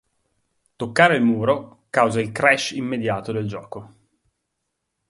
Toccare 0.77 1.15
il 1.17 1.21
muro 1.21 1.83
causa 1.91 2.19
il 2.19 2.31
"crash" 2.31 2.71
immediato 2.71 3.31
del 3.31 3.45
gioco. 3.47 3.93